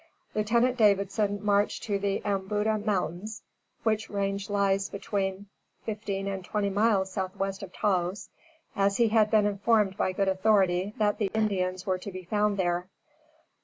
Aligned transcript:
Lieutenant 0.33 0.77
Davidson 0.77 1.45
marched 1.45 1.83
to 1.83 1.99
the 1.99 2.23
"Embuda 2.25 2.83
Mountains" 2.83 3.43
(which 3.83 4.09
range 4.09 4.49
lies 4.49 4.89
between 4.89 5.45
fifteen 5.85 6.25
and 6.27 6.43
twenty 6.43 6.71
miles 6.71 7.11
southwest 7.11 7.61
of 7.61 7.71
Taos), 7.71 8.29
as 8.75 8.97
he 8.97 9.09
had 9.09 9.29
been 9.29 9.45
informed 9.45 9.95
by 9.97 10.11
good 10.11 10.27
authority 10.27 10.95
that 10.97 11.19
the 11.19 11.29
Indians 11.35 11.85
were 11.85 11.99
to 11.99 12.11
be 12.11 12.23
found 12.23 12.57
there. 12.57 12.87